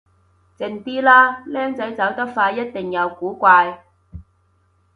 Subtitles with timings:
[0.57, 3.83] 靜啲啦，僆仔走得快一定有古怪